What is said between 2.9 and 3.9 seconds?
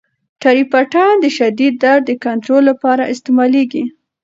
استعمالیږي.